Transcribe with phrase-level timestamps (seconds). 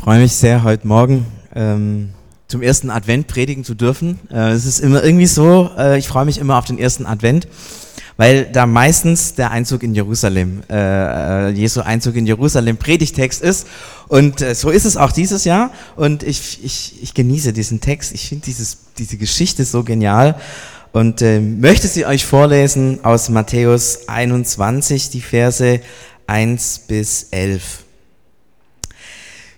[0.00, 2.08] freue mich sehr, heute Morgen ähm,
[2.48, 4.18] zum ersten Advent predigen zu dürfen.
[4.30, 7.46] Äh, es ist immer irgendwie so, äh, ich freue mich immer auf den ersten Advent,
[8.16, 13.66] weil da meistens der Einzug in Jerusalem, äh, äh Jesu Einzug in Jerusalem Predigtext ist.
[14.08, 15.70] Und äh, so ist es auch dieses Jahr.
[15.96, 18.14] Und ich, ich, ich genieße diesen Text.
[18.14, 18.46] Ich finde
[18.96, 20.40] diese Geschichte so genial
[20.92, 25.80] und äh, möchte sie euch vorlesen aus Matthäus 21, die Verse
[26.26, 27.84] 1 bis 11.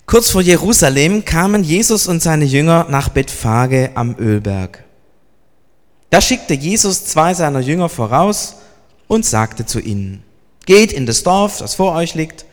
[0.06, 4.84] Kurz vor Jerusalem kamen Jesus und seine Jünger nach Bethphage am Ölberg.
[6.10, 8.56] Da schickte Jesus zwei seiner Jünger voraus
[9.08, 10.22] und sagte zu ihnen,
[10.66, 12.44] Geht in das Dorf, das vor euch liegt,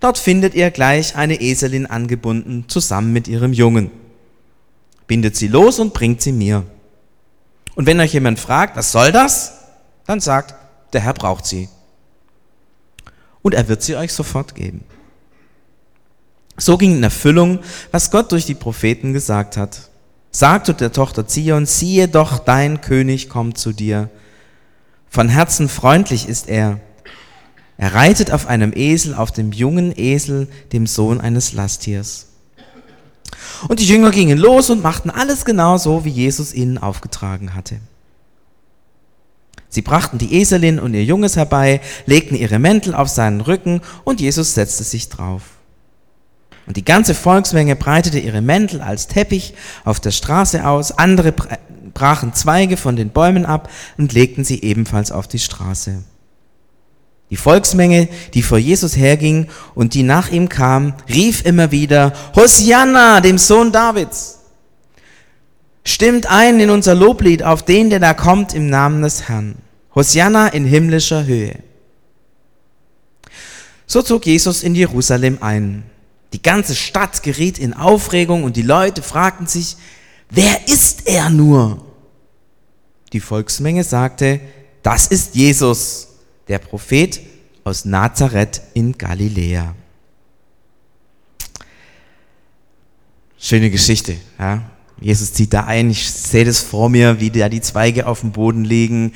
[0.00, 3.90] dort findet ihr gleich eine Eselin angebunden, zusammen mit ihrem Jungen.
[5.06, 6.64] Bindet sie los und bringt sie mir.
[7.74, 9.60] Und wenn euch jemand fragt, was soll das?
[10.06, 10.54] Dann sagt,
[10.92, 11.68] der Herr braucht sie.
[13.42, 14.84] Und er wird sie euch sofort geben.
[16.56, 17.60] So ging in Erfüllung,
[17.90, 19.90] was Gott durch die Propheten gesagt hat.
[20.30, 24.10] Sagte der Tochter Zion, siehe doch, dein König kommt zu dir.
[25.08, 26.80] Von Herzen freundlich ist er.
[27.78, 32.26] Er reitet auf einem Esel, auf dem jungen Esel, dem Sohn eines Lasttiers.
[33.68, 37.80] Und die Jünger gingen los und machten alles genau so, wie Jesus ihnen aufgetragen hatte.
[39.68, 44.20] Sie brachten die Eselin und ihr Junges herbei, legten ihre Mäntel auf seinen Rücken und
[44.20, 45.42] Jesus setzte sich drauf.
[46.66, 51.32] Und die ganze Volksmenge breitete ihre Mäntel als Teppich auf der Straße aus, andere
[51.94, 56.02] brachen Zweige von den Bäumen ab und legten sie ebenfalls auf die Straße.
[57.30, 63.20] Die Volksmenge, die vor Jesus herging und die nach ihm kam, rief immer wieder, Hosianna,
[63.20, 64.38] dem Sohn Davids.
[65.84, 69.56] Stimmt ein in unser Loblied auf den, der da kommt im Namen des Herrn.
[69.94, 71.60] Hosianna in himmlischer Höhe.
[73.86, 75.84] So zog Jesus in Jerusalem ein.
[76.36, 79.78] Die ganze Stadt geriet in Aufregung und die Leute fragten sich,
[80.28, 81.82] wer ist er nur?
[83.14, 84.40] Die Volksmenge sagte,
[84.82, 86.08] das ist Jesus,
[86.46, 87.22] der Prophet
[87.64, 89.74] aus Nazareth in Galiläa.
[93.38, 94.18] Schöne Geschichte.
[94.38, 94.70] Ja?
[94.98, 95.90] Jesus zieht da ein.
[95.90, 99.12] Ich sehe das vor mir, wie da die Zweige auf dem Boden liegen.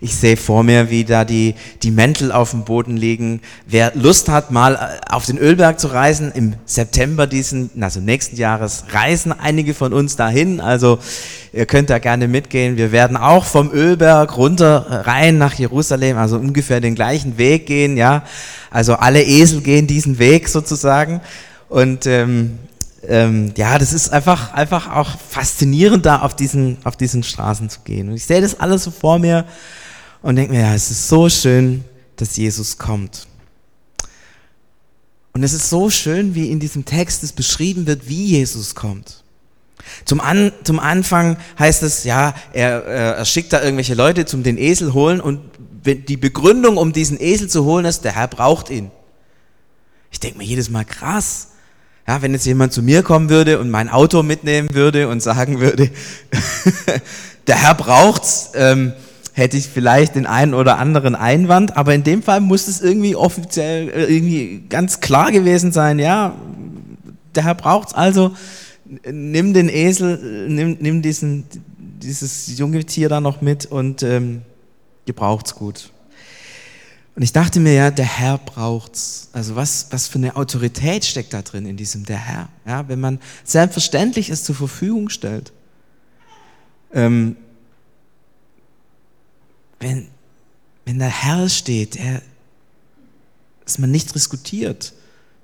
[0.00, 3.40] Ich sehe vor mir, wie da die, die Mäntel auf dem Boden liegen.
[3.66, 8.36] Wer Lust hat, mal äh, auf den Ölberg zu reisen, im September diesen, also nächsten
[8.36, 10.60] Jahres, reisen einige von uns dahin.
[10.60, 11.00] Also
[11.52, 12.76] ihr könnt da gerne mitgehen.
[12.76, 17.66] Wir werden auch vom Ölberg runter äh, rein nach Jerusalem, also ungefähr den gleichen Weg
[17.66, 17.96] gehen.
[17.96, 18.22] Ja,
[18.70, 21.22] also alle Esel gehen diesen Weg sozusagen.
[21.68, 22.58] Und ähm,
[23.08, 27.80] ähm, ja, das ist einfach, einfach auch faszinierend, da auf diesen, auf diesen Straßen zu
[27.80, 28.08] gehen.
[28.08, 29.44] Und ich sehe das alles so vor mir
[30.22, 31.84] und denke mir, ja, es ist so schön,
[32.16, 33.26] dass Jesus kommt.
[35.32, 39.24] Und es ist so schön, wie in diesem Text es beschrieben wird, wie Jesus kommt.
[40.04, 44.56] Zum, An, zum Anfang heißt es, ja, er, er schickt da irgendwelche Leute zum den
[44.56, 45.40] Esel holen und
[45.84, 48.90] die Begründung, um diesen Esel zu holen, ist, der Herr braucht ihn.
[50.10, 51.48] Ich denke mir jedes Mal, krass,
[52.06, 55.60] ja, wenn jetzt jemand zu mir kommen würde und mein Auto mitnehmen würde und sagen
[55.60, 55.90] würde,
[57.46, 58.92] der Herr braucht's, ähm,
[59.32, 63.16] hätte ich vielleicht den einen oder anderen Einwand, aber in dem Fall muss es irgendwie
[63.16, 66.34] offiziell äh, irgendwie ganz klar gewesen sein, ja,
[67.34, 68.32] der Herr braucht's, also
[69.10, 71.44] nimm den Esel, nimm, nimm diesen,
[71.78, 74.42] dieses junge Tier da noch mit und ähm,
[75.06, 75.90] gebraucht's gut.
[77.16, 79.28] Und ich dachte mir ja, der Herr braucht's.
[79.32, 82.48] Also was, was für eine Autorität steckt da drin in diesem der Herr?
[82.66, 85.52] Ja, wenn man selbstverständlich es zur Verfügung stellt.
[86.92, 87.36] Ähm,
[89.78, 90.08] wenn,
[90.84, 92.20] wenn der Herr steht, der,
[93.64, 94.92] dass man nicht diskutiert,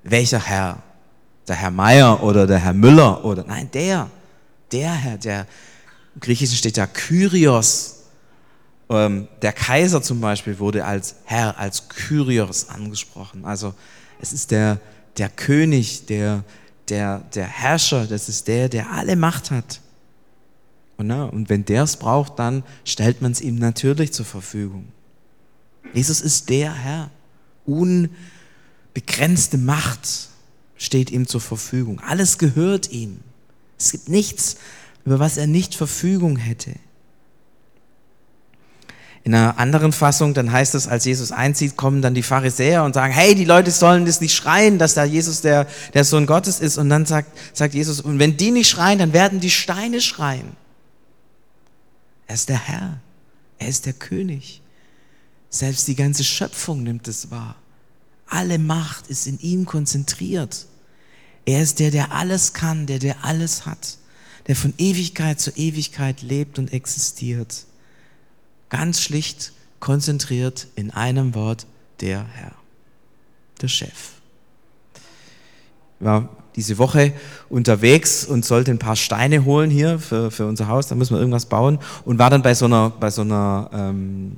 [0.03, 0.83] welcher Herr,
[1.47, 4.09] der Herr Meier oder der Herr Müller oder nein, der,
[4.71, 5.47] der Herr, der
[6.15, 8.00] im Griechischen steht da Kyrios,
[8.91, 13.45] der Kaiser zum Beispiel wurde als Herr, als Kyrios angesprochen.
[13.45, 13.73] Also
[14.19, 14.81] es ist der,
[15.17, 16.43] der König, der,
[16.89, 19.79] der, der Herrscher, das ist der, der alle Macht hat.
[20.97, 24.89] Und, und wenn der es braucht, dann stellt man es ihm natürlich zur Verfügung.
[25.93, 27.09] Jesus ist der Herr.
[27.65, 30.29] Unbegrenzte Macht
[30.75, 32.01] steht ihm zur Verfügung.
[32.01, 33.21] Alles gehört ihm.
[33.79, 34.57] Es gibt nichts,
[35.05, 36.73] über was er nicht Verfügung hätte.
[39.23, 42.95] In einer anderen Fassung, dann heißt es, als Jesus einzieht, kommen dann die Pharisäer und
[42.95, 46.59] sagen, hey, die Leute sollen das nicht schreien, dass da Jesus der, der Sohn Gottes
[46.59, 46.77] ist.
[46.77, 50.55] Und dann sagt, sagt Jesus, und wenn die nicht schreien, dann werden die Steine schreien.
[52.25, 52.99] Er ist der Herr.
[53.59, 54.61] Er ist der König.
[55.51, 57.55] Selbst die ganze Schöpfung nimmt es wahr.
[58.25, 60.65] Alle Macht ist in ihm konzentriert.
[61.45, 63.97] Er ist der, der alles kann, der, der alles hat,
[64.47, 67.65] der von Ewigkeit zu Ewigkeit lebt und existiert.
[68.71, 69.51] Ganz schlicht,
[69.81, 71.67] konzentriert in einem Wort,
[71.99, 72.53] der Herr,
[73.61, 74.13] der Chef.
[75.99, 77.11] Ich war diese Woche
[77.49, 81.19] unterwegs und sollte ein paar Steine holen hier für, für unser Haus, da müssen wir
[81.19, 84.37] irgendwas bauen und war dann bei so einer, bei so einer, ähm,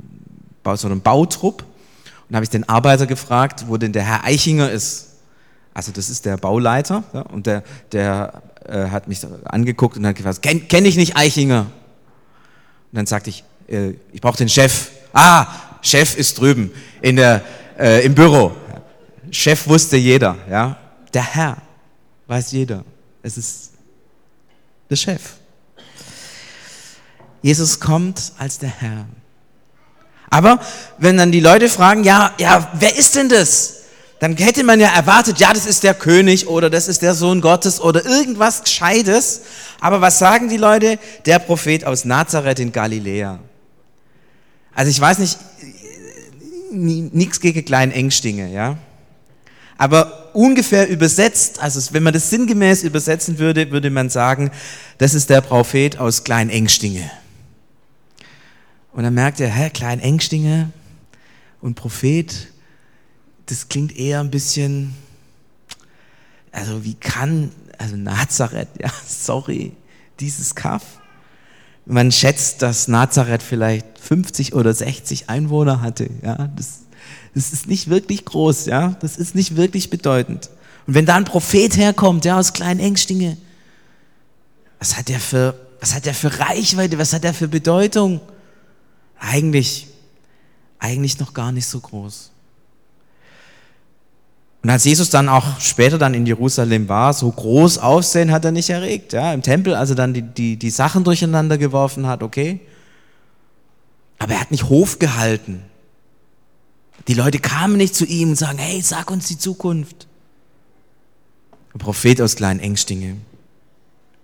[0.64, 1.64] bei so einem Bautrupp
[2.28, 5.10] und habe ich den Arbeiter gefragt, wo denn der Herr Eichinger ist.
[5.76, 10.16] Also das ist der Bauleiter ja, und der, der äh, hat mich angeguckt und hat
[10.16, 11.68] gefragt, kenne kenn ich nicht Eichinger?
[12.92, 13.44] Und dann sagte ich,
[13.74, 14.90] äh, ich brauche den Chef.
[15.14, 15.48] Ah,
[15.82, 16.72] Chef ist drüben
[17.02, 17.44] in der,
[17.78, 18.52] äh, im Büro.
[19.32, 20.78] Chef wusste jeder, ja.
[21.14, 21.58] Der Herr
[22.28, 22.84] weiß jeder.
[23.22, 23.72] Es ist
[24.90, 25.22] der Chef.
[27.42, 29.06] Jesus kommt als der Herr.
[30.30, 30.60] Aber
[30.98, 33.82] wenn dann die Leute fragen, ja, ja, wer ist denn das?
[34.20, 37.42] Dann hätte man ja erwartet, ja, das ist der König oder das ist der Sohn
[37.42, 39.42] Gottes oder irgendwas Gescheites.
[39.82, 40.98] Aber was sagen die Leute?
[41.26, 43.40] Der Prophet aus Nazareth in Galiläa.
[44.76, 45.38] Also ich weiß nicht,
[46.72, 48.78] nichts gegen kleinen Engstinge, ja.
[49.78, 54.52] Aber ungefähr übersetzt, also wenn man das sinngemäß übersetzen würde, würde man sagen,
[54.98, 57.10] das ist der Prophet aus Klein Engstinge.
[58.94, 60.72] Und dann merkt er, hä, Klein Engstinge
[61.62, 62.48] und Prophet,
[63.48, 64.94] das klingt eher ein bisschen,
[66.52, 69.74] also wie kann, also Nazareth, ja, sorry,
[70.20, 70.84] dieses Kaff.
[71.86, 76.82] Man schätzt, dass Nazareth vielleicht 50 oder 60 Einwohner hatte, ja, das,
[77.34, 80.50] das ist nicht wirklich groß, ja, das ist nicht wirklich bedeutend.
[80.86, 83.38] Und wenn da ein Prophet herkommt, ja, aus kleinen Engstinge,
[84.80, 88.20] was hat der für, was hat der für Reichweite, was hat der für Bedeutung?
[89.18, 89.88] Eigentlich,
[90.80, 92.32] eigentlich noch gar nicht so groß.
[94.64, 98.52] Und als Jesus dann auch später dann in Jerusalem war, so groß Aufsehen hat er
[98.52, 99.14] nicht erregt.
[99.14, 102.60] Ja, Im Tempel, als er dann die, die, die Sachen durcheinander geworfen hat, okay.
[104.24, 105.62] Aber er hat nicht Hof gehalten.
[107.10, 110.08] Die Leute kamen nicht zu ihm und sagen, hey, sag uns die Zukunft.
[111.74, 113.18] Ein Prophet aus Klein Engstinge,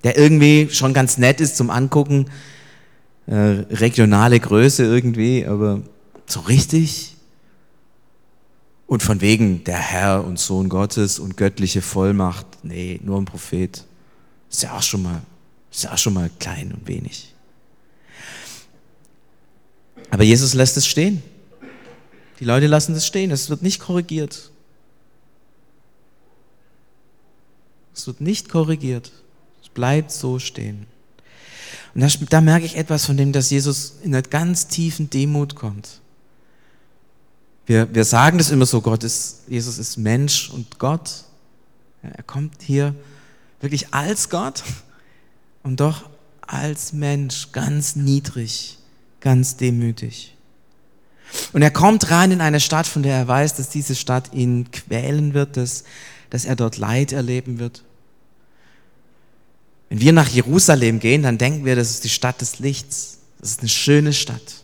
[0.06, 2.28] der irgendwie schon ganz nett ist zum Angucken,
[3.25, 5.81] äh, regionale Größe irgendwie, aber
[6.28, 7.18] so richtig
[8.88, 12.46] und von wegen der Herr und Sohn Gottes und göttliche Vollmacht.
[12.63, 13.86] Nee, nur ein Prophet.
[14.50, 15.22] Ist ja auch schon mal,
[15.69, 17.36] ist ja auch schon mal klein und wenig.
[20.11, 21.21] Aber Jesus lässt es stehen.
[22.39, 23.31] Die Leute lassen es stehen.
[23.31, 24.50] Es wird nicht korrigiert.
[27.94, 29.11] Es wird nicht korrigiert.
[29.61, 30.88] Es bleibt so stehen.
[31.94, 35.56] Und da, da merke ich etwas von dem, dass Jesus in einer ganz tiefen Demut
[35.56, 36.00] kommt.
[37.65, 41.25] Wir, wir sagen das immer so, Gott ist, Jesus ist Mensch und Gott.
[42.01, 42.95] Ja, er kommt hier
[43.62, 44.63] wirklich als Gott
[45.62, 46.09] und doch
[46.41, 48.78] als Mensch, ganz niedrig,
[49.21, 50.36] ganz demütig.
[51.54, 54.71] Und er kommt rein in eine Stadt, von der er weiß, dass diese Stadt ihn
[54.71, 55.83] quälen wird, dass,
[56.30, 57.83] dass er dort Leid erleben wird.
[59.89, 63.19] Wenn wir nach Jerusalem gehen, dann denken wir, das ist die Stadt des Lichts.
[63.39, 64.63] Das ist eine schöne Stadt.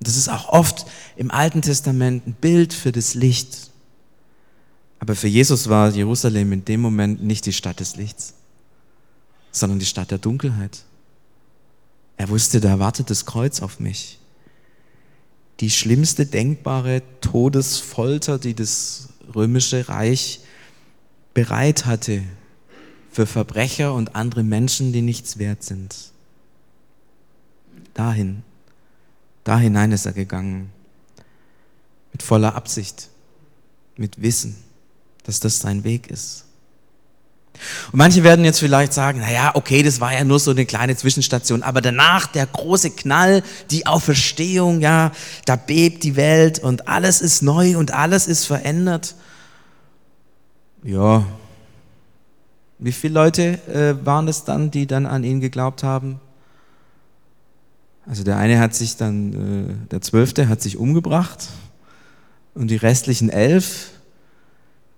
[0.00, 3.70] Das ist auch oft im Alten Testament ein Bild für das Licht.
[4.98, 8.34] Aber für Jesus war Jerusalem in dem Moment nicht die Stadt des Lichts,
[9.52, 10.84] sondern die Stadt der Dunkelheit.
[12.16, 14.18] Er wusste, da wartet das Kreuz auf mich.
[15.60, 20.40] Die schlimmste denkbare Todesfolter, die das römische Reich
[21.34, 22.22] bereit hatte
[23.10, 25.94] für Verbrecher und andere Menschen, die nichts wert sind.
[27.94, 28.42] Dahin
[29.46, 30.72] da hinein ist er gegangen.
[32.10, 33.10] Mit voller Absicht,
[33.96, 34.56] mit Wissen,
[35.22, 36.45] dass das sein Weg ist.
[37.92, 40.66] Und manche werden jetzt vielleicht sagen, na ja, okay, das war ja nur so eine
[40.66, 45.12] kleine Zwischenstation, aber danach der große Knall, die Auferstehung, ja,
[45.44, 49.14] da bebt die Welt und alles ist neu und alles ist verändert.
[50.82, 51.24] Ja,
[52.78, 56.20] wie viele Leute äh, waren es dann, die dann an ihn geglaubt haben?
[58.06, 61.48] Also der eine hat sich dann, äh, der Zwölfte hat sich umgebracht
[62.54, 63.90] und die restlichen elf,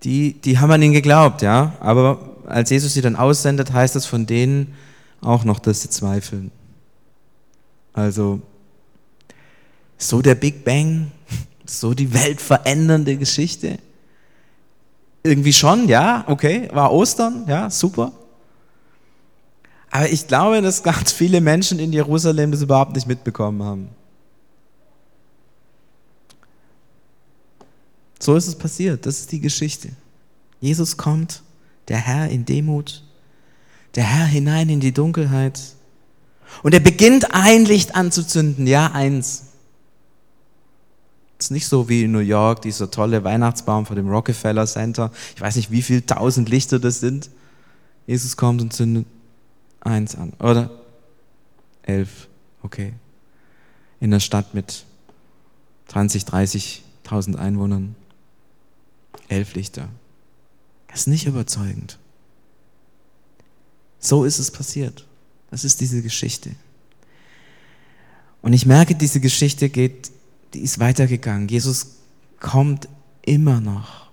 [0.03, 1.73] die, die haben an ihn geglaubt, ja.
[1.79, 4.73] Aber als Jesus sie dann aussendet, heißt es von denen
[5.21, 6.51] auch noch, dass sie zweifeln.
[7.93, 8.41] Also
[9.97, 11.11] so der Big Bang,
[11.65, 13.79] so die weltverändernde Geschichte.
[15.23, 18.13] Irgendwie schon, ja, okay, war Ostern, ja, super.
[19.91, 23.89] Aber ich glaube, dass ganz viele Menschen in Jerusalem das überhaupt nicht mitbekommen haben.
[28.19, 29.05] So ist es passiert.
[29.05, 29.89] Das ist die Geschichte.
[30.59, 31.41] Jesus kommt,
[31.89, 33.03] der Herr in Demut,
[33.95, 35.59] der Herr hinein in die Dunkelheit.
[36.63, 39.45] Und er beginnt ein Licht anzuzünden, ja, eins.
[41.37, 45.11] Es ist nicht so wie in New York, dieser tolle Weihnachtsbaum vor dem Rockefeller Center.
[45.35, 47.29] Ich weiß nicht, wie viele tausend Lichter das sind.
[48.07, 49.05] Jesus kommt und zündet
[49.81, 50.33] eins an.
[50.39, 50.69] Oder
[51.83, 52.27] elf,
[52.61, 52.93] okay.
[53.99, 54.85] In der Stadt mit
[55.87, 57.95] 20, 30.000 Einwohnern.
[59.29, 59.87] Elf Lichter.
[60.89, 61.97] Das ist nicht überzeugend.
[63.99, 65.05] So ist es passiert.
[65.51, 66.51] Das ist diese Geschichte.
[68.41, 70.11] Und ich merke, diese Geschichte geht,
[70.53, 71.47] die ist weitergegangen.
[71.47, 71.97] Jesus
[72.39, 72.87] kommt
[73.21, 74.09] immer noch.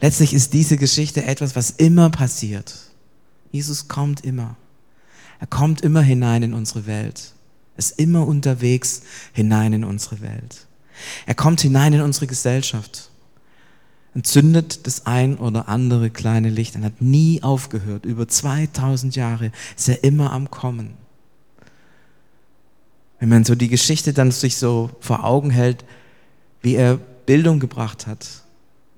[0.00, 2.74] Letztlich ist diese Geschichte etwas, was immer passiert.
[3.52, 4.56] Jesus kommt immer.
[5.38, 7.32] Er kommt immer hinein in unsere Welt.
[7.74, 10.66] Er ist immer unterwegs hinein in unsere Welt.
[11.26, 13.10] Er kommt hinein in unsere Gesellschaft
[14.16, 18.06] entzündet das ein oder andere kleine Licht und hat nie aufgehört.
[18.06, 20.94] Über 2000 Jahre ist er immer am Kommen.
[23.20, 25.84] Wenn man so die Geschichte dann sich so vor Augen hält,
[26.62, 28.26] wie er Bildung gebracht hat,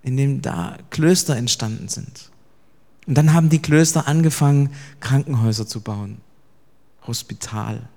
[0.04, 2.30] in dem da Klöster entstanden sind.
[3.08, 4.70] Und dann haben die Klöster angefangen,
[5.00, 6.18] Krankenhäuser zu bauen.
[7.08, 7.88] Hospital.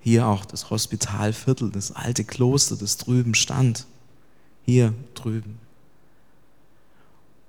[0.00, 3.86] Hier auch das Hospitalviertel, das alte Kloster, das drüben stand
[4.66, 5.58] hier drüben.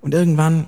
[0.02, 0.68] Und irgendwann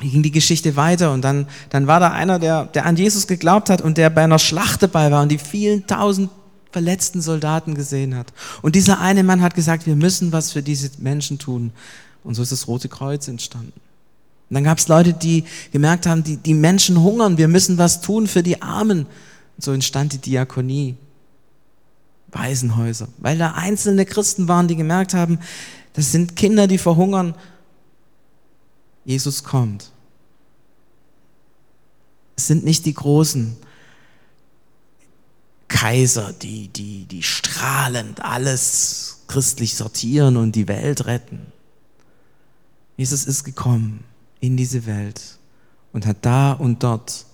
[0.00, 3.70] ging die Geschichte weiter und dann, dann war da einer, der, der an Jesus geglaubt
[3.70, 6.30] hat und der bei einer Schlacht dabei war und die vielen tausend
[6.70, 8.32] verletzten Soldaten gesehen hat.
[8.60, 11.72] Und dieser eine Mann hat gesagt, wir müssen was für diese Menschen tun.
[12.22, 13.72] Und so ist das Rote Kreuz entstanden.
[14.48, 18.00] Und dann gab es Leute, die gemerkt haben, die, die Menschen hungern, wir müssen was
[18.00, 19.00] tun für die Armen.
[19.56, 20.96] Und so entstand die Diakonie.
[22.38, 25.38] Waisenhäuser, weil da einzelne Christen waren, die gemerkt haben,
[25.92, 27.34] das sind Kinder, die verhungern.
[29.04, 29.92] Jesus kommt.
[32.36, 33.56] Es sind nicht die großen
[35.68, 41.52] Kaiser, die, die, die strahlend alles christlich sortieren und die Welt retten.
[42.96, 44.04] Jesus ist gekommen
[44.40, 45.38] in diese Welt
[45.92, 47.24] und hat da und dort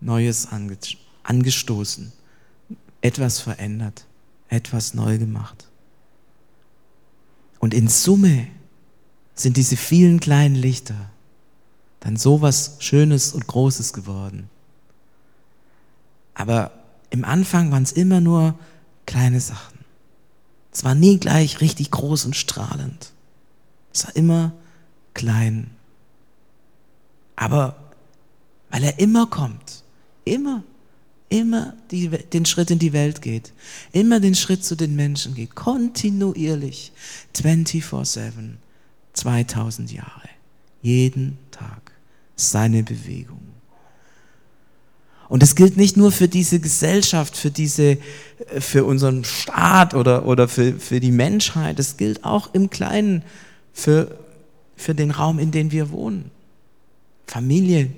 [0.00, 0.48] Neues
[1.22, 2.12] angestoßen,
[3.02, 4.06] etwas verändert
[4.50, 5.68] etwas neu gemacht.
[7.58, 8.46] Und in Summe
[9.34, 11.10] sind diese vielen kleinen Lichter
[12.00, 14.48] dann so was Schönes und Großes geworden.
[16.34, 16.72] Aber
[17.10, 18.54] im Anfang waren es immer nur
[19.06, 19.78] kleine Sachen.
[20.72, 23.12] Es war nie gleich richtig groß und strahlend.
[23.92, 24.52] Es war immer
[25.12, 25.70] klein.
[27.36, 27.76] Aber
[28.70, 29.82] weil er immer kommt,
[30.24, 30.62] immer
[31.30, 33.52] immer die, den Schritt in die Welt geht,
[33.92, 36.92] immer den Schritt zu den Menschen geht, kontinuierlich,
[37.34, 38.56] 24-7,
[39.14, 40.28] 2000 Jahre,
[40.82, 41.92] jeden Tag,
[42.36, 43.40] seine Bewegung.
[45.28, 47.98] Und das gilt nicht nur für diese Gesellschaft, für diese,
[48.58, 51.78] für unseren Staat oder, oder für, für die Menschheit.
[51.78, 53.22] Es gilt auch im Kleinen
[53.72, 54.18] für,
[54.74, 56.32] für den Raum, in dem wir wohnen.
[57.28, 57.92] Familie,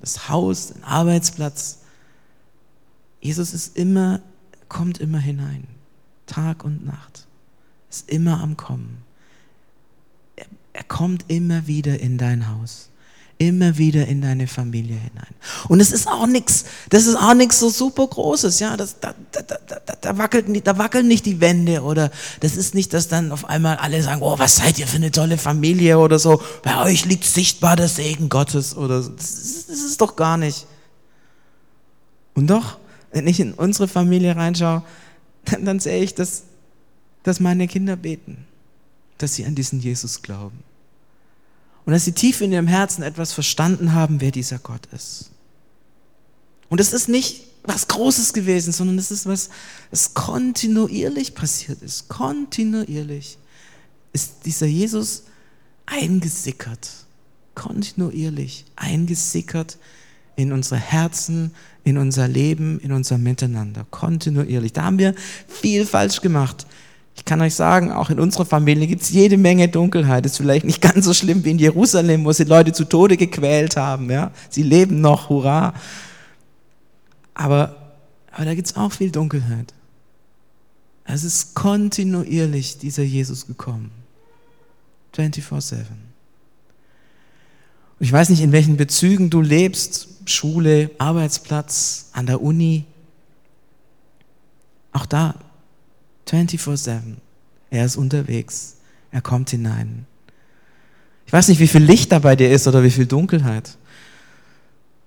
[0.00, 1.79] das Haus, den Arbeitsplatz,
[3.20, 4.20] Jesus ist immer,
[4.68, 5.66] kommt immer hinein.
[6.26, 7.26] Tag und Nacht.
[7.90, 9.02] Ist immer am Kommen.
[10.36, 12.90] Er, er kommt immer wieder in dein Haus
[13.40, 15.34] immer wieder in deine Familie hinein.
[15.66, 19.14] Und es ist auch nichts, das ist auch nichts so super Großes, ja, das, da,
[19.32, 22.10] da, da, da, wackelt nicht, da wackeln nicht die Wände oder
[22.40, 25.10] das ist nicht, dass dann auf einmal alle sagen, oh, was seid ihr für eine
[25.10, 29.08] tolle Familie oder so, bei euch liegt sichtbar der Segen Gottes oder so.
[29.12, 30.66] Das das ist doch gar nicht.
[32.34, 32.76] Und doch,
[33.12, 34.82] wenn ich in unsere Familie reinschaue,
[35.44, 36.44] dann, dann sehe ich, dass,
[37.22, 38.46] dass meine Kinder beten,
[39.18, 40.58] dass sie an diesen Jesus glauben.
[41.84, 45.30] Und dass sie tief in ihrem Herzen etwas verstanden haben, wer dieser Gott ist.
[46.68, 49.50] Und es ist nicht was Großes gewesen, sondern es ist was,
[49.90, 52.08] was kontinuierlich passiert ist.
[52.08, 53.38] Kontinuierlich
[54.12, 55.24] ist dieser Jesus
[55.86, 56.88] eingesickert.
[57.54, 59.78] Kontinuierlich eingesickert
[60.36, 61.52] in unsere Herzen,
[61.84, 64.72] in unser Leben, in unser Miteinander, kontinuierlich.
[64.72, 65.14] Da haben wir
[65.46, 66.66] viel falsch gemacht.
[67.16, 70.24] Ich kann euch sagen, auch in unserer Familie gibt es jede Menge Dunkelheit.
[70.24, 73.76] Ist vielleicht nicht ganz so schlimm wie in Jerusalem, wo sie Leute zu Tode gequält
[73.76, 74.10] haben.
[74.10, 74.30] Ja?
[74.48, 75.74] Sie leben noch, hurra.
[77.34, 77.76] Aber,
[78.32, 79.74] aber da gibt es auch viel Dunkelheit.
[81.04, 83.90] Es ist kontinuierlich dieser Jesus gekommen.
[85.16, 85.84] 24-7.
[87.98, 92.84] Ich weiß nicht, in welchen Bezügen du lebst, Schule, Arbeitsplatz, an der Uni.
[94.92, 95.34] Auch da
[96.26, 97.16] 24/7.
[97.70, 98.76] Er ist unterwegs.
[99.10, 100.06] Er kommt hinein.
[101.26, 103.76] Ich weiß nicht, wie viel Licht da bei dir ist oder wie viel Dunkelheit.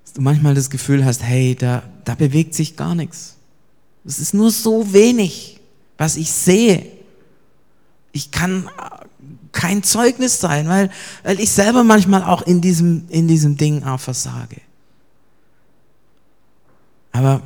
[0.03, 3.36] Dass du manchmal das Gefühl hast, hey, da, da bewegt sich gar nichts.
[4.05, 5.60] Es ist nur so wenig,
[5.98, 6.86] was ich sehe.
[8.12, 8.70] Ich kann
[9.51, 10.89] kein Zeugnis sein, weil,
[11.24, 14.62] weil ich selber manchmal auch in diesem, in diesem Ding auch versage.
[17.13, 17.41] Aber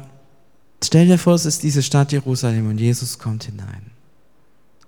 [0.84, 3.92] stell dir vor, es ist diese Stadt Jerusalem und Jesus kommt hinein.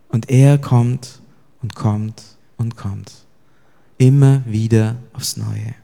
[0.08, 1.22] Und er kommt
[1.62, 2.24] und kommt
[2.58, 3.12] und kommt.
[3.98, 5.76] Immer wieder aufs Neue.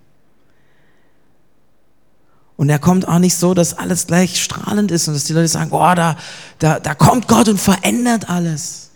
[2.57, 5.49] Und er kommt auch nicht so, dass alles gleich strahlend ist und dass die Leute
[5.49, 6.17] sagen, oh, da,
[6.59, 8.91] da, da kommt Gott und verändert alles.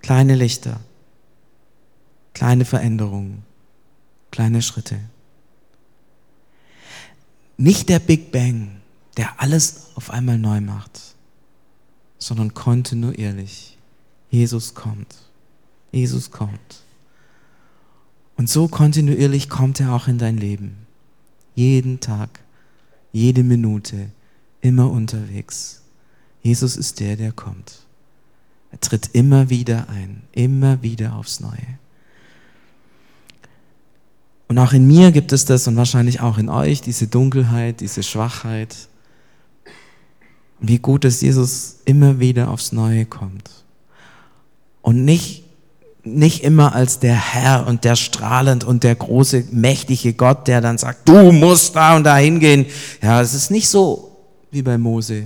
[0.00, 0.80] Kleine Lichter,
[2.32, 3.42] kleine Veränderungen,
[4.30, 4.98] kleine Schritte.
[7.56, 8.82] Nicht der Big Bang,
[9.16, 11.00] der alles auf einmal neu macht,
[12.18, 13.78] sondern kontinuierlich.
[14.30, 15.14] Jesus kommt.
[15.92, 16.84] Jesus kommt.
[18.36, 20.86] Und so kontinuierlich kommt er auch in dein Leben.
[21.54, 22.40] Jeden Tag,
[23.12, 24.10] jede Minute,
[24.60, 25.82] immer unterwegs.
[26.42, 27.86] Jesus ist der, der kommt.
[28.70, 31.78] Er tritt immer wieder ein, immer wieder aufs Neue.
[34.48, 38.02] Und auch in mir gibt es das und wahrscheinlich auch in euch, diese Dunkelheit, diese
[38.02, 38.74] Schwachheit.
[40.58, 43.50] wie gut, dass Jesus immer wieder aufs Neue kommt.
[44.80, 45.46] Und nicht
[46.06, 50.78] nicht immer als der Herr und der strahlend und der große, mächtige Gott, der dann
[50.78, 52.66] sagt, du musst da und da hingehen.
[53.02, 54.16] Ja, es ist nicht so
[54.50, 55.24] wie bei Mose.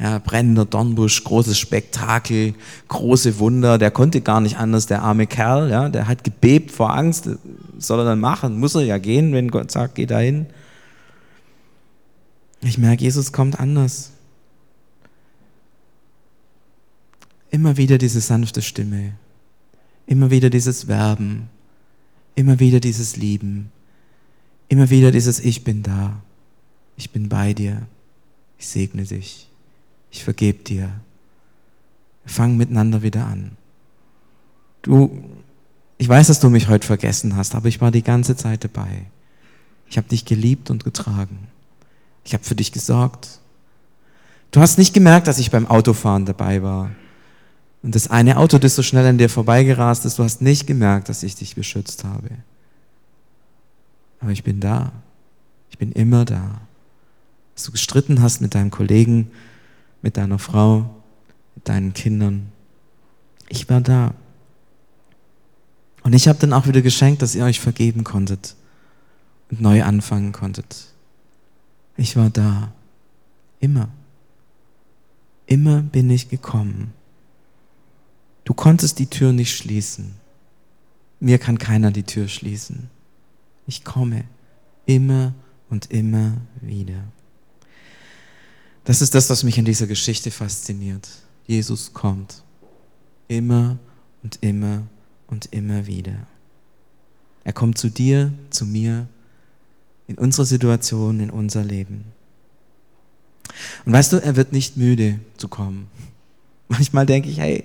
[0.00, 2.54] Ja, brennender Dornbusch, großes Spektakel,
[2.88, 3.78] große Wunder.
[3.78, 5.70] Der konnte gar nicht anders, der arme Kerl.
[5.70, 7.30] Ja, der hat gebebt vor Angst.
[7.78, 8.58] Soll er dann machen?
[8.58, 10.46] Muss er ja gehen, wenn Gott sagt, geh dahin.
[12.60, 14.12] Ich merke, Jesus kommt anders.
[17.50, 19.14] Immer wieder diese sanfte Stimme.
[20.08, 21.50] Immer wieder dieses Werben,
[22.34, 23.70] immer wieder dieses Lieben,
[24.68, 26.22] immer wieder dieses Ich bin da,
[26.96, 27.86] ich bin bei dir,
[28.58, 29.48] ich segne dich,
[30.10, 30.90] ich vergebe dir.
[32.24, 33.50] Wir fangen miteinander wieder an.
[34.80, 35.10] Du,
[35.98, 39.06] ich weiß, dass du mich heute vergessen hast, aber ich war die ganze Zeit dabei.
[39.90, 41.48] Ich habe dich geliebt und getragen.
[42.24, 43.40] Ich habe für dich gesorgt.
[44.52, 46.90] Du hast nicht gemerkt, dass ich beim Autofahren dabei war.
[47.82, 51.08] Und das eine Auto, das so schnell an dir vorbeigerast ist, du hast nicht gemerkt,
[51.08, 52.30] dass ich dich beschützt habe.
[54.20, 54.92] Aber ich bin da.
[55.70, 56.60] Ich bin immer da.
[57.54, 59.30] Dass du gestritten hast mit deinem Kollegen,
[60.02, 60.90] mit deiner Frau,
[61.54, 62.52] mit deinen Kindern.
[63.48, 64.14] Ich war da.
[66.08, 68.56] Und ich habe dann auch wieder geschenkt, dass ihr euch vergeben konntet
[69.50, 70.86] und neu anfangen konntet.
[71.98, 72.72] Ich war da.
[73.60, 73.90] Immer.
[75.46, 76.94] Immer bin ich gekommen
[78.46, 80.14] Du konntest die Tür nicht schließen.
[81.20, 82.88] Mir kann keiner die Tür schließen.
[83.66, 84.24] Ich komme
[84.86, 85.34] immer
[85.68, 87.04] und immer wieder.
[88.84, 91.06] Das ist das, was mich in dieser Geschichte fasziniert.
[91.46, 92.42] Jesus kommt
[93.28, 93.78] immer
[94.22, 94.84] und immer
[95.28, 96.26] und immer wieder.
[97.44, 99.06] Er kommt zu dir, zu mir,
[100.06, 102.04] in unsere Situation, in unser Leben.
[103.84, 105.86] Und weißt du, er wird nicht müde zu kommen.
[106.68, 107.64] Manchmal denke ich, hey,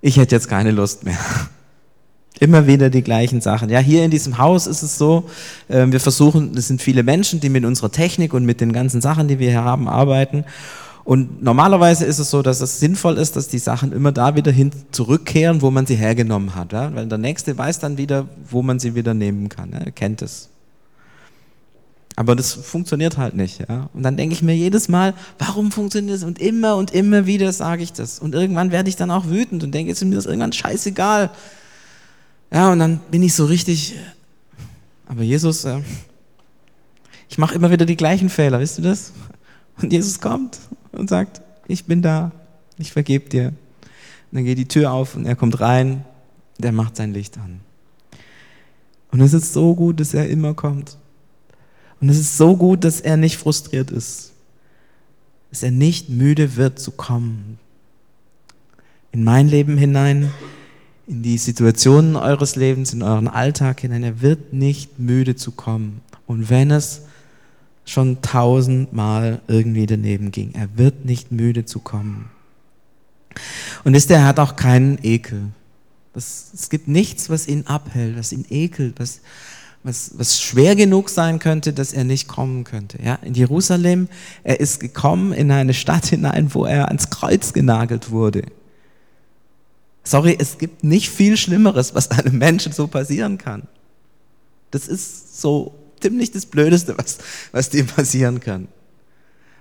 [0.00, 1.18] ich hätte jetzt keine Lust mehr.
[2.40, 3.68] Immer wieder die gleichen Sachen.
[3.68, 5.28] Ja, hier in diesem Haus ist es so,
[5.68, 9.02] ähm, wir versuchen, es sind viele Menschen, die mit unserer Technik und mit den ganzen
[9.02, 10.44] Sachen, die wir hier haben, arbeiten.
[11.04, 14.52] Und normalerweise ist es so, dass es sinnvoll ist, dass die Sachen immer da wieder
[14.52, 16.72] hin zurückkehren, wo man sie hergenommen hat.
[16.72, 16.94] Ja?
[16.94, 19.72] Weil der Nächste weiß dann wieder, wo man sie wieder nehmen kann.
[19.72, 19.78] Ja?
[19.78, 20.50] Er kennt es.
[22.16, 23.60] Aber das funktioniert halt nicht.
[23.66, 23.88] Ja?
[23.94, 26.22] Und dann denke ich mir jedes Mal, warum funktioniert das?
[26.22, 28.18] Und immer und immer wieder sage ich das.
[28.18, 31.30] Und irgendwann werde ich dann auch wütend und denke, ist mir das irgendwann scheißegal.
[32.52, 33.94] Ja, und dann bin ich so richtig,
[35.06, 35.80] aber Jesus, äh,
[37.28, 39.12] ich mache immer wieder die gleichen Fehler, wisst du das?
[39.80, 40.58] Und Jesus kommt
[40.92, 42.32] und sagt, ich bin da,
[42.78, 43.48] ich vergebe dir.
[43.48, 46.04] Und dann geht die Tür auf und er kommt rein,
[46.58, 47.60] der macht sein Licht an.
[49.10, 50.96] Und es ist so gut, dass er immer kommt.
[52.00, 54.32] Und es ist so gut, dass er nicht frustriert ist,
[55.50, 57.58] dass er nicht müde wird zu kommen.
[59.12, 60.30] In mein Leben hinein,
[61.06, 64.04] in die Situationen eures Lebens, in euren Alltag hinein.
[64.04, 66.00] Er wird nicht müde zu kommen.
[66.26, 67.02] Und wenn es
[67.90, 72.30] schon tausendmal irgendwie daneben ging, er wird nicht müde zu kommen.
[73.82, 75.48] Und ist er hat auch keinen Ekel.
[76.12, 79.22] Das, es gibt nichts, was ihn abhält, was ihn ekelt, was,
[79.82, 83.02] was, was schwer genug sein könnte, dass er nicht kommen könnte.
[83.02, 84.08] Ja, in Jerusalem,
[84.44, 88.42] er ist gekommen in eine Stadt hinein, wo er ans Kreuz genagelt wurde.
[90.04, 93.64] Sorry, es gibt nicht viel Schlimmeres, was einem Menschen so passieren kann.
[94.70, 97.18] Das ist so ziemlich das Blödeste, was,
[97.52, 98.68] was dir passieren kann.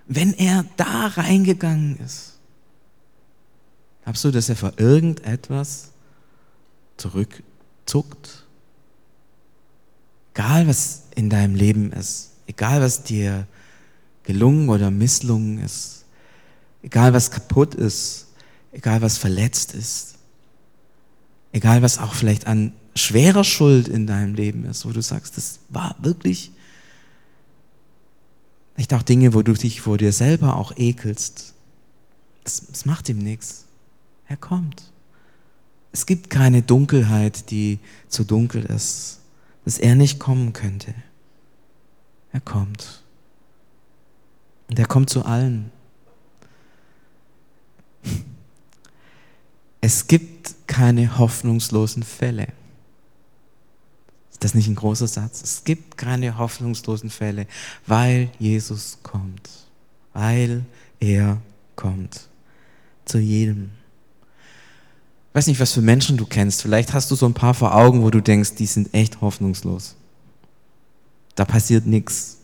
[0.08, 2.40] Wenn er da reingegangen ist,
[4.04, 5.92] glaubst du, dass er vor irgendetwas
[6.98, 8.46] zurückzuckt?
[10.34, 13.46] Egal, was in deinem Leben ist, egal, was dir
[14.24, 16.06] gelungen oder misslungen ist,
[16.82, 18.28] egal, was kaputt ist,
[18.72, 20.16] egal, was verletzt ist,
[21.52, 25.60] egal, was auch vielleicht an schwerer Schuld in deinem Leben ist, wo du sagst, das
[25.70, 26.52] war wirklich
[28.80, 31.54] Vielleicht auch Dinge, wo du dich vor dir selber auch ekelst.
[32.46, 33.66] Das, das macht ihm nichts.
[34.26, 34.94] Er kommt.
[35.92, 39.20] Es gibt keine Dunkelheit, die zu dunkel ist,
[39.66, 40.94] dass er nicht kommen könnte.
[42.32, 43.04] Er kommt.
[44.70, 45.74] Und er kommt zu allen.
[49.82, 52.48] Es gibt keine hoffnungslosen Fälle.
[54.40, 55.42] Ist das nicht ein großer Satz?
[55.44, 57.46] Es gibt keine hoffnungslosen Fälle,
[57.86, 59.50] weil Jesus kommt.
[60.14, 60.64] Weil
[61.02, 61.42] er
[61.76, 62.30] kommt.
[63.04, 63.72] Zu jedem.
[65.28, 66.62] Ich weiß nicht, was für Menschen du kennst.
[66.62, 69.96] Vielleicht hast du so ein paar vor Augen, wo du denkst, die sind echt hoffnungslos.
[71.36, 72.38] Da passiert nichts.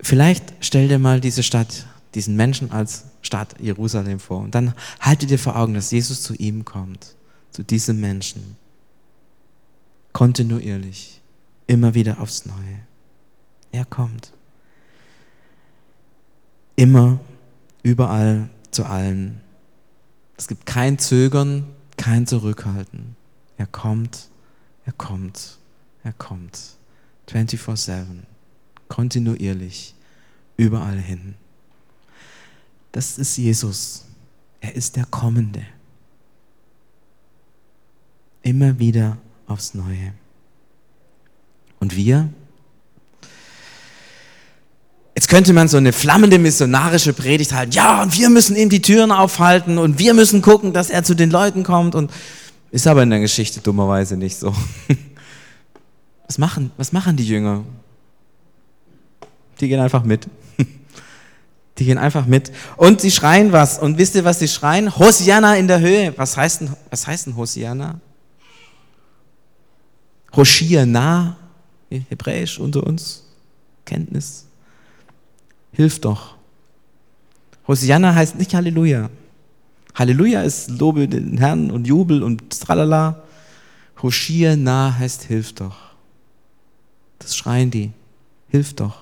[0.00, 1.86] Vielleicht stell dir mal diese Stadt,
[2.16, 4.40] diesen Menschen als Stadt Jerusalem vor.
[4.40, 7.14] Und dann halte dir vor Augen, dass Jesus zu ihm kommt,
[7.52, 8.56] zu diesem Menschen
[10.20, 11.22] kontinuierlich,
[11.66, 12.80] immer wieder aufs Neue.
[13.72, 14.34] Er kommt.
[16.76, 17.18] Immer,
[17.82, 19.40] überall, zu allen.
[20.36, 21.64] Es gibt kein Zögern,
[21.96, 23.16] kein Zurückhalten.
[23.56, 24.28] Er kommt,
[24.84, 25.56] er kommt,
[26.04, 26.76] er kommt.
[27.26, 28.04] 24-7,
[28.88, 29.94] kontinuierlich,
[30.58, 31.34] überall hin.
[32.92, 34.04] Das ist Jesus.
[34.60, 35.64] Er ist der Kommende.
[38.42, 39.16] Immer wieder
[39.50, 40.12] aufs Neue.
[41.80, 42.28] Und wir?
[45.14, 47.72] Jetzt könnte man so eine flammende missionarische Predigt halten.
[47.72, 51.14] Ja, und wir müssen ihm die Türen aufhalten und wir müssen gucken, dass er zu
[51.14, 51.94] den Leuten kommt.
[51.94, 52.10] Und
[52.70, 54.54] ist aber in der Geschichte dummerweise nicht so.
[56.26, 57.64] Was machen, was machen die Jünger?
[59.58, 60.28] Die gehen einfach mit.
[61.78, 62.52] Die gehen einfach mit.
[62.76, 63.80] Und sie schreien was.
[63.80, 64.96] Und wisst ihr, was sie schreien?
[64.96, 66.14] Hosianna in der Höhe.
[66.16, 68.00] Was heißt denn, was heißt denn Hosianna?
[70.34, 71.36] Hoshia
[71.90, 73.24] Hebräisch unter uns,
[73.84, 74.46] Kenntnis.
[75.72, 76.36] Hilf doch.
[77.66, 79.10] Hosianna heißt nicht Halleluja.
[79.94, 83.22] Halleluja ist Lobe den Herrn und Jubel und tralala.
[84.02, 85.76] Hoshia na heißt Hilf doch.
[87.18, 87.90] Das schreien die.
[88.48, 88.98] Hilf doch.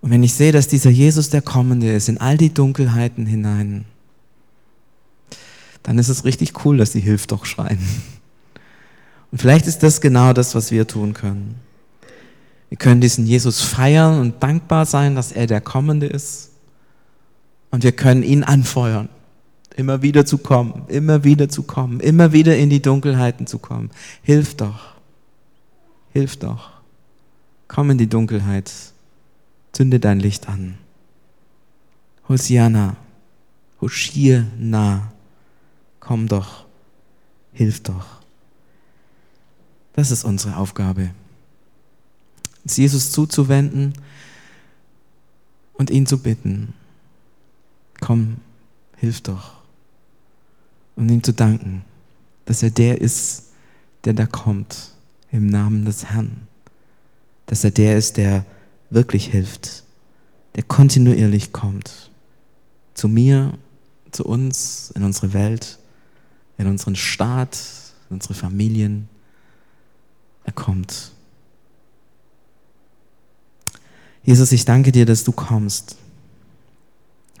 [0.00, 3.84] Und wenn ich sehe, dass dieser Jesus der Kommende ist, in all die Dunkelheiten hinein,
[5.82, 7.78] dann ist es richtig cool, dass sie Hilf doch schreien.
[9.32, 11.56] Und vielleicht ist das genau das, was wir tun können.
[12.68, 16.50] Wir können diesen Jesus feiern und dankbar sein, dass er der Kommende ist.
[17.70, 19.08] Und wir können ihn anfeuern,
[19.76, 23.90] immer wieder zu kommen, immer wieder zu kommen, immer wieder in die Dunkelheiten zu kommen.
[24.22, 24.94] Hilf doch,
[26.12, 26.70] hilf doch.
[27.68, 28.70] Komm in die Dunkelheit,
[29.72, 30.76] zünde dein Licht an.
[32.28, 32.96] Hosiana,
[33.80, 34.46] Hoshir
[36.00, 36.66] komm doch,
[37.52, 38.21] hilf doch.
[39.94, 41.10] Das ist unsere Aufgabe.
[42.64, 43.94] Uns Jesus zuzuwenden
[45.74, 46.74] und ihn zu bitten.
[48.00, 48.38] Komm,
[48.96, 49.54] hilf doch.
[50.96, 51.84] Und ihm zu danken,
[52.44, 53.50] dass er der ist,
[54.04, 54.92] der da kommt
[55.30, 56.48] im Namen des Herrn.
[57.46, 58.44] Dass er der ist, der
[58.90, 59.84] wirklich hilft,
[60.54, 62.10] der kontinuierlich kommt.
[62.94, 63.58] Zu mir,
[64.10, 65.78] zu uns, in unsere Welt,
[66.58, 67.58] in unseren Staat,
[68.10, 69.08] in unsere Familien
[70.44, 71.12] er kommt.
[74.24, 75.96] Jesus, ich danke dir, dass du kommst.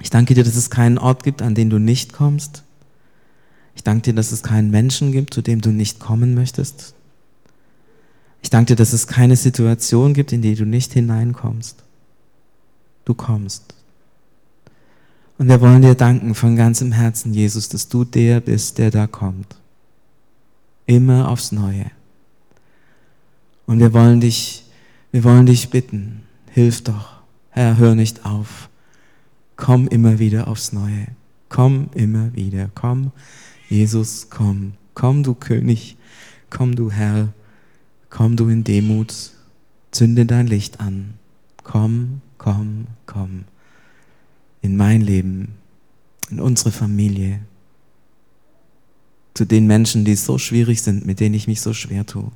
[0.00, 2.64] Ich danke dir, dass es keinen Ort gibt, an den du nicht kommst.
[3.74, 6.94] Ich danke dir, dass es keinen Menschen gibt, zu dem du nicht kommen möchtest.
[8.42, 11.84] Ich danke dir, dass es keine Situation gibt, in die du nicht hineinkommst.
[13.04, 13.74] Du kommst.
[15.38, 19.06] Und wir wollen dir danken von ganzem Herzen, Jesus, dass du der bist, der da
[19.06, 19.56] kommt.
[20.86, 21.90] Immer aufs Neue.
[23.66, 24.64] Und wir wollen dich,
[25.10, 27.22] wir wollen dich bitten, hilf doch.
[27.50, 28.68] Herr, hör nicht auf.
[29.56, 31.06] Komm immer wieder aufs Neue.
[31.48, 32.70] Komm immer wieder.
[32.74, 33.12] Komm,
[33.68, 34.72] Jesus, komm.
[34.94, 35.96] Komm, du König.
[36.50, 37.28] Komm, du Herr.
[38.08, 39.14] Komm, du in Demut.
[39.90, 41.14] Zünde dein Licht an.
[41.62, 43.44] Komm, komm, komm.
[44.62, 45.54] In mein Leben,
[46.30, 47.40] in unsere Familie,
[49.34, 52.30] zu den Menschen, die so schwierig sind, mit denen ich mich so schwer tue.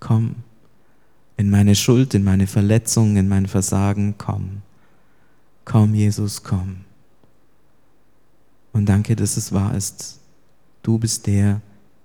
[0.00, 0.36] Komm
[1.36, 4.62] in meine Schuld, in meine Verletzung, in mein Versagen, komm.
[5.64, 6.84] Komm, Jesus, komm.
[8.72, 10.20] Und danke, dass es wahr ist.
[10.82, 11.60] Du bist der,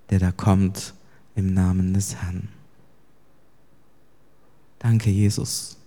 [0.10, 0.94] der da kommt
[1.36, 2.50] im Namen des Herrn.
[4.80, 5.78] Danke, Jesus.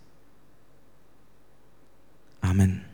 [2.40, 2.93] Amen.